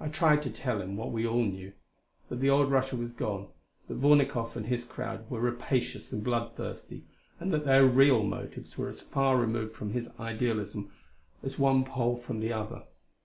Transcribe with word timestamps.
I 0.00 0.08
tried 0.08 0.42
to 0.42 0.50
tell 0.50 0.82
him 0.82 0.96
what 0.96 1.12
we 1.12 1.24
all 1.24 1.44
knew; 1.44 1.72
that 2.28 2.40
the 2.40 2.50
old 2.50 2.68
Russia 2.68 2.96
was 2.96 3.12
gone, 3.12 3.46
that 3.86 3.94
Vornikoff 4.00 4.56
and 4.56 4.66
his 4.66 4.84
crowd 4.84 5.30
were 5.30 5.38
rapacious 5.38 6.12
and 6.12 6.24
bloodthirsty, 6.24 7.04
that 7.40 7.64
their 7.64 7.86
real 7.86 8.24
motives 8.24 8.76
were 8.76 8.88
as 8.88 9.02
far 9.02 9.36
removed 9.38 9.76
from 9.76 9.90
his 9.90 10.10
idealism 10.18 10.90
as 11.44 11.60
one 11.60 11.84
pole 11.84 12.16
from 12.16 12.40
the 12.40 12.52
other. 12.52 12.82